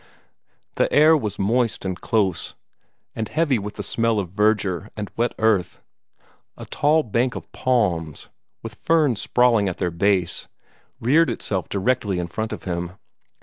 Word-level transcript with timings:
The 0.77 0.91
air 0.91 1.15
was 1.15 1.37
moist 1.37 1.85
and 1.85 1.95
close, 2.01 2.55
and 3.15 3.29
heavy 3.29 3.59
with 3.59 3.75
the 3.75 3.83
smell 3.83 4.19
of 4.19 4.31
verdure 4.31 4.89
and 4.97 5.11
wet 5.15 5.33
earth. 5.37 5.79
A 6.57 6.65
tall 6.65 7.03
bank 7.03 7.35
of 7.35 7.51
palms, 7.51 8.29
with 8.63 8.73
ferns 8.73 9.21
sprawling 9.21 9.69
at 9.69 9.77
their 9.77 9.91
base, 9.91 10.47
reared 10.99 11.29
itself 11.29 11.69
directly 11.69 12.17
in 12.17 12.25
front 12.25 12.51
of 12.51 12.63
him. 12.63 12.93